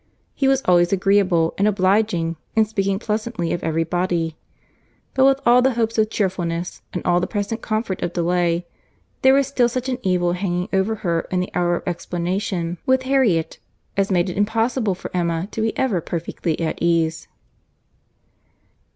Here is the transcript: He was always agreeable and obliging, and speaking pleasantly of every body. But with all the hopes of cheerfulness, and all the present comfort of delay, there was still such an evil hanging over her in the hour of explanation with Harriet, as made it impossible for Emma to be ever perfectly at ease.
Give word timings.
He 0.33 0.47
was 0.47 0.63
always 0.65 0.91
agreeable 0.91 1.53
and 1.59 1.67
obliging, 1.67 2.35
and 2.55 2.67
speaking 2.67 2.97
pleasantly 2.97 3.53
of 3.53 3.63
every 3.63 3.83
body. 3.83 4.35
But 5.13 5.25
with 5.25 5.39
all 5.45 5.61
the 5.61 5.75
hopes 5.75 5.99
of 5.99 6.09
cheerfulness, 6.09 6.81
and 6.91 7.05
all 7.05 7.19
the 7.19 7.27
present 7.27 7.61
comfort 7.61 8.01
of 8.01 8.11
delay, 8.13 8.65
there 9.21 9.35
was 9.35 9.45
still 9.45 9.69
such 9.69 9.89
an 9.89 9.99
evil 10.01 10.33
hanging 10.33 10.69
over 10.73 10.95
her 11.05 11.27
in 11.29 11.39
the 11.39 11.51
hour 11.53 11.75
of 11.75 11.83
explanation 11.87 12.79
with 12.83 13.03
Harriet, 13.03 13.59
as 13.95 14.09
made 14.09 14.27
it 14.27 14.37
impossible 14.37 14.95
for 14.95 15.15
Emma 15.15 15.47
to 15.51 15.61
be 15.61 15.77
ever 15.77 16.01
perfectly 16.01 16.59
at 16.59 16.79
ease. 16.81 17.27